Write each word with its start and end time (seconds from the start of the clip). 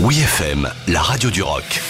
Oui 0.00 0.20
FM, 0.20 0.70
la 0.86 1.02
radio 1.02 1.28
du 1.28 1.42
rock. 1.42 1.82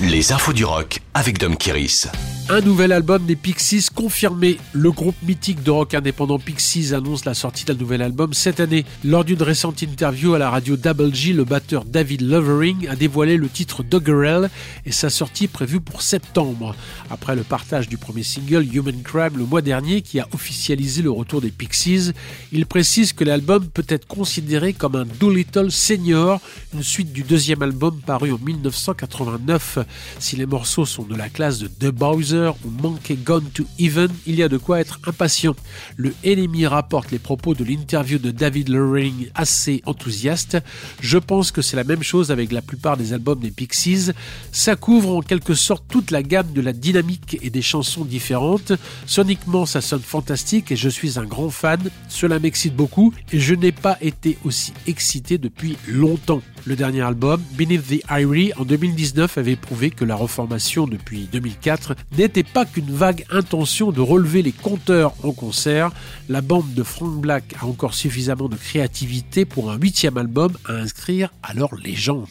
Les 0.00 0.32
infos 0.32 0.52
du 0.52 0.64
rock 0.64 0.98
avec 1.14 1.38
Dom 1.38 1.56
Kiris. 1.56 2.08
Un 2.52 2.62
nouvel 2.62 2.90
album 2.90 3.26
des 3.26 3.36
Pixies 3.36 3.86
confirmé. 3.94 4.58
Le 4.72 4.90
groupe 4.90 5.14
mythique 5.22 5.62
de 5.62 5.70
rock 5.70 5.94
indépendant 5.94 6.40
Pixies 6.40 6.92
annonce 6.92 7.24
la 7.24 7.32
sortie 7.32 7.64
d'un 7.64 7.74
nouvel 7.74 8.02
album 8.02 8.34
cette 8.34 8.58
année. 8.58 8.84
Lors 9.04 9.24
d'une 9.24 9.40
récente 9.40 9.82
interview 9.82 10.34
à 10.34 10.40
la 10.40 10.50
radio 10.50 10.76
Double 10.76 11.14
G, 11.14 11.32
le 11.32 11.44
batteur 11.44 11.84
David 11.84 12.22
Lovering 12.22 12.88
a 12.88 12.96
dévoilé 12.96 13.36
le 13.36 13.48
titre 13.48 13.84
Doggerel 13.84 14.50
et 14.84 14.90
sa 14.90 15.10
sortie 15.10 15.46
prévue 15.46 15.78
pour 15.78 16.02
septembre. 16.02 16.74
Après 17.08 17.36
le 17.36 17.44
partage 17.44 17.88
du 17.88 17.98
premier 17.98 18.24
single 18.24 18.66
Human 18.74 19.00
Crab 19.00 19.36
le 19.36 19.44
mois 19.44 19.62
dernier 19.62 20.02
qui 20.02 20.18
a 20.18 20.26
officialisé 20.34 21.02
le 21.02 21.12
retour 21.12 21.40
des 21.40 21.52
Pixies, 21.52 22.10
il 22.50 22.66
précise 22.66 23.12
que 23.12 23.22
l'album 23.22 23.64
peut 23.68 23.86
être 23.88 24.08
considéré 24.08 24.72
comme 24.72 24.96
un 24.96 25.06
Doolittle 25.20 25.70
Senior, 25.70 26.40
une 26.74 26.82
suite 26.82 27.12
du 27.12 27.22
deuxième 27.22 27.62
album 27.62 28.00
paru 28.04 28.32
en 28.32 28.38
1989. 28.38 29.78
Si 30.18 30.34
les 30.34 30.46
morceaux 30.46 30.84
sont 30.84 31.04
de 31.04 31.14
la 31.14 31.28
classe 31.28 31.60
de 31.60 31.68
The 31.68 31.92
Bowser, 31.92 32.39
ou 32.48 32.70
Monkey 32.82 33.16
Gone 33.16 33.48
to 33.52 33.64
Even, 33.78 34.08
il 34.26 34.34
y 34.36 34.42
a 34.42 34.48
de 34.48 34.56
quoi 34.56 34.80
être 34.80 34.98
impatient. 35.06 35.54
Le 35.96 36.14
Enemy 36.24 36.66
rapporte 36.66 37.10
les 37.10 37.18
propos 37.18 37.54
de 37.54 37.64
l'interview 37.64 38.18
de 38.18 38.30
David 38.30 38.68
Loring 38.68 39.30
assez 39.34 39.82
enthousiaste. 39.86 40.58
Je 41.00 41.18
pense 41.18 41.52
que 41.52 41.62
c'est 41.62 41.76
la 41.76 41.84
même 41.84 42.02
chose 42.02 42.30
avec 42.30 42.52
la 42.52 42.62
plupart 42.62 42.96
des 42.96 43.12
albums 43.12 43.40
des 43.40 43.50
Pixies. 43.50 44.10
Ça 44.52 44.76
couvre 44.76 45.16
en 45.16 45.22
quelque 45.22 45.54
sorte 45.54 45.84
toute 45.88 46.10
la 46.10 46.22
gamme 46.22 46.52
de 46.52 46.60
la 46.60 46.72
dynamique 46.72 47.38
et 47.42 47.50
des 47.50 47.62
chansons 47.62 48.04
différentes. 48.04 48.72
Soniquement, 49.06 49.66
ça 49.66 49.80
sonne 49.80 50.00
fantastique 50.00 50.72
et 50.72 50.76
je 50.76 50.88
suis 50.88 51.18
un 51.18 51.24
grand 51.24 51.50
fan. 51.50 51.80
Cela 52.08 52.38
m'excite 52.38 52.74
beaucoup 52.74 53.12
et 53.32 53.40
je 53.40 53.54
n'ai 53.54 53.72
pas 53.72 53.98
été 54.00 54.38
aussi 54.44 54.72
excité 54.86 55.38
depuis 55.38 55.76
longtemps. 55.88 56.42
Le 56.66 56.76
dernier 56.76 57.00
album, 57.00 57.42
Beneath 57.52 57.86
the 57.86 58.02
Irie, 58.10 58.52
en 58.58 58.64
2019, 58.64 59.38
avait 59.38 59.56
prouvé 59.56 59.90
que 59.90 60.04
la 60.04 60.14
reformation 60.14 60.86
depuis 60.86 61.28
2004 61.32 61.96
n'était 62.20 62.42
pas 62.42 62.66
qu'une 62.66 62.90
vague 62.90 63.24
intention 63.30 63.92
de 63.92 64.00
relever 64.00 64.42
les 64.42 64.52
compteurs 64.52 65.14
en 65.22 65.32
concert. 65.32 65.90
La 66.28 66.42
bande 66.42 66.74
de 66.74 66.82
Frank 66.82 67.18
Black 67.20 67.54
a 67.60 67.66
encore 67.66 67.94
suffisamment 67.94 68.48
de 68.48 68.56
créativité 68.56 69.44
pour 69.44 69.70
un 69.70 69.76
huitième 69.76 70.18
album 70.18 70.52
à 70.66 70.72
inscrire 70.72 71.32
à 71.42 71.54
leur 71.54 71.74
légende. 71.74 72.28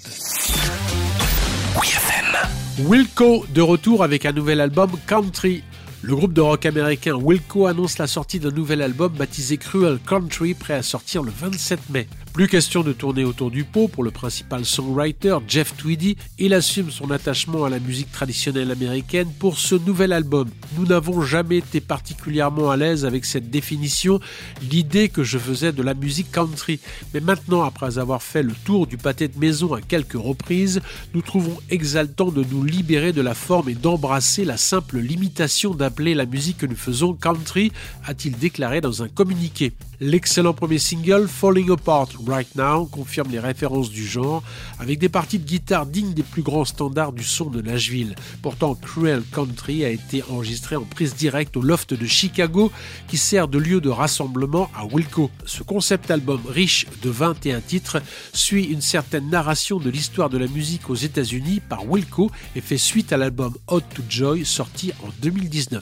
Wilco 2.79 3.45
de 3.53 3.61
retour 3.61 4.03
avec 4.03 4.25
un 4.25 4.31
nouvel 4.31 4.61
album 4.61 4.91
Country 5.07 5.63
le 6.01 6.15
groupe 6.15 6.33
de 6.33 6.41
rock 6.41 6.65
américain 6.65 7.15
Wilco 7.15 7.67
annonce 7.67 7.97
la 7.97 8.07
sortie 8.07 8.39
d'un 8.39 8.51
nouvel 8.51 8.81
album 8.81 9.11
baptisé 9.11 9.57
Cruel 9.57 9.99
Country, 10.07 10.53
prêt 10.53 10.75
à 10.75 10.81
sortir 10.81 11.23
le 11.23 11.31
27 11.31 11.89
mai. 11.89 12.07
Plus 12.33 12.47
question 12.47 12.83
de 12.83 12.93
tourner 12.93 13.25
autour 13.25 13.51
du 13.51 13.65
pot 13.65 13.89
pour 13.89 14.03
le 14.03 14.11
principal 14.11 14.63
songwriter 14.63 15.37
Jeff 15.47 15.75
Tweedy. 15.75 16.15
Il 16.37 16.53
assume 16.53 16.89
son 16.89 17.11
attachement 17.11 17.65
à 17.65 17.69
la 17.69 17.79
musique 17.79 18.11
traditionnelle 18.11 18.71
américaine 18.71 19.29
pour 19.39 19.57
ce 19.57 19.75
nouvel 19.75 20.13
album. 20.13 20.47
Nous 20.77 20.85
n'avons 20.85 21.21
jamais 21.21 21.57
été 21.57 21.81
particulièrement 21.81 22.69
à 22.69 22.77
l'aise 22.77 23.03
avec 23.03 23.25
cette 23.25 23.49
définition, 23.49 24.21
l'idée 24.61 25.09
que 25.09 25.23
je 25.23 25.37
faisais 25.37 25.73
de 25.73 25.83
la 25.83 25.95
musique 25.95 26.31
country. 26.31 26.79
Mais 27.13 27.19
maintenant, 27.19 27.63
après 27.63 27.97
avoir 27.97 28.23
fait 28.23 28.43
le 28.43 28.53
tour 28.63 28.87
du 28.87 28.95
pâté 28.95 29.27
de 29.27 29.37
maison 29.37 29.73
à 29.73 29.81
quelques 29.81 30.13
reprises, 30.13 30.81
nous 31.13 31.21
trouvons 31.21 31.57
exaltant 31.69 32.31
de 32.31 32.45
nous 32.49 32.63
libérer 32.63 33.11
de 33.11 33.21
la 33.21 33.33
forme 33.33 33.69
et 33.69 33.75
d'embrasser 33.75 34.45
la 34.45 34.57
simple 34.57 34.99
limitation 34.99 35.73
d'un 35.73 35.88
la 35.97 36.25
musique 36.25 36.57
que 36.59 36.65
nous 36.65 36.75
faisons 36.75 37.13
country, 37.13 37.71
a-t-il 38.05 38.37
déclaré 38.37 38.81
dans 38.81 39.03
un 39.03 39.09
communiqué. 39.09 39.73
L'excellent 40.01 40.53
premier 40.53 40.79
single 40.79 41.27
Falling 41.27 41.71
Apart 41.71 42.07
Right 42.25 42.55
Now 42.55 42.85
confirme 42.85 43.31
les 43.31 43.39
références 43.39 43.89
du 43.89 44.07
genre, 44.07 44.41
avec 44.79 44.97
des 44.97 45.09
parties 45.09 45.39
de 45.39 45.45
guitare 45.45 45.85
dignes 45.85 46.13
des 46.13 46.23
plus 46.23 46.41
grands 46.41 46.63
standards 46.63 47.11
du 47.11 47.23
son 47.23 47.49
de 47.49 47.61
Nashville. 47.61 48.15
Pourtant, 48.41 48.75
Cruel 48.75 49.23
Country 49.33 49.83
a 49.83 49.89
été 49.89 50.23
enregistré 50.29 50.77
en 50.77 50.83
prise 50.83 51.15
directe 51.15 51.57
au 51.57 51.61
loft 51.61 51.93
de 51.93 52.05
Chicago, 52.05 52.71
qui 53.09 53.17
sert 53.17 53.49
de 53.49 53.57
lieu 53.57 53.81
de 53.81 53.89
rassemblement 53.89 54.69
à 54.73 54.85
Wilco. 54.85 55.29
Ce 55.45 55.63
concept 55.63 56.11
album 56.11 56.39
riche 56.47 56.85
de 57.01 57.09
21 57.09 57.59
titres 57.59 58.01
suit 58.31 58.63
une 58.63 58.81
certaine 58.81 59.29
narration 59.29 59.79
de 59.79 59.89
l'histoire 59.89 60.29
de 60.29 60.37
la 60.37 60.47
musique 60.47 60.89
aux 60.89 60.95
États-Unis 60.95 61.59
par 61.67 61.89
Wilco 61.89 62.31
et 62.55 62.61
fait 62.61 62.77
suite 62.77 63.11
à 63.11 63.17
l'album 63.17 63.53
Hot 63.67 63.81
to 63.81 64.03
Joy 64.07 64.45
sorti 64.45 64.93
en 65.03 65.09
2019. 65.21 65.78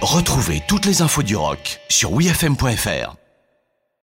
Retrouvez 0.00 0.62
toutes 0.66 0.84
les 0.84 1.02
infos 1.02 1.22
du 1.22 1.36
rock 1.36 1.80
sur 1.88 2.12
wfm.fr. 2.12 3.21